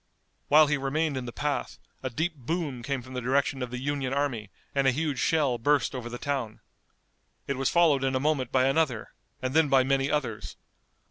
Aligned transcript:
While 0.47 0.65
he 0.65 0.77
remained 0.77 1.15
in 1.15 1.25
the 1.25 1.31
path 1.31 1.77
a 2.01 2.09
deep 2.09 2.33
boom 2.35 2.81
came 2.81 3.03
from 3.03 3.13
the 3.13 3.21
direction 3.21 3.61
of 3.61 3.69
the 3.69 3.77
Union 3.77 4.13
army 4.15 4.49
and 4.73 4.87
a 4.87 4.91
huge 4.91 5.19
shell 5.19 5.59
burst 5.59 5.93
over 5.93 6.09
the 6.09 6.17
town. 6.17 6.59
It 7.45 7.55
was 7.55 7.69
followed 7.69 8.03
in 8.03 8.15
a 8.15 8.19
moment 8.19 8.51
by 8.51 8.65
another 8.65 9.11
and 9.43 9.53
then 9.53 9.69
by 9.69 9.83
many 9.83 10.09
others. 10.09 10.57